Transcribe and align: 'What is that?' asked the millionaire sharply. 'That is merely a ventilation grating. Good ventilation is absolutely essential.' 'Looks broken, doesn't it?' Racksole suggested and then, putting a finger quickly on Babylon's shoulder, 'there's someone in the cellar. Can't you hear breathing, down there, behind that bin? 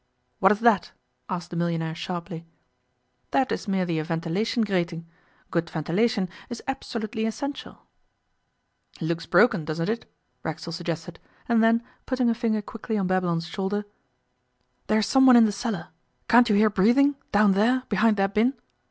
'What 0.39 0.51
is 0.51 0.61
that?' 0.61 0.93
asked 1.29 1.51
the 1.51 1.55
millionaire 1.55 1.93
sharply. 1.93 2.47
'That 3.29 3.51
is 3.51 3.67
merely 3.67 3.99
a 3.99 4.03
ventilation 4.03 4.63
grating. 4.63 5.05
Good 5.51 5.69
ventilation 5.69 6.27
is 6.49 6.63
absolutely 6.67 7.27
essential.' 7.27 7.77
'Looks 8.99 9.27
broken, 9.27 9.63
doesn't 9.63 9.89
it?' 9.89 10.11
Racksole 10.41 10.73
suggested 10.73 11.19
and 11.47 11.63
then, 11.63 11.83
putting 12.07 12.31
a 12.31 12.33
finger 12.33 12.63
quickly 12.63 12.97
on 12.97 13.05
Babylon's 13.05 13.45
shoulder, 13.45 13.85
'there's 14.87 15.05
someone 15.05 15.35
in 15.35 15.45
the 15.45 15.51
cellar. 15.51 15.89
Can't 16.27 16.49
you 16.49 16.55
hear 16.55 16.71
breathing, 16.71 17.15
down 17.31 17.51
there, 17.51 17.83
behind 17.87 18.17
that 18.17 18.33
bin? 18.33 18.55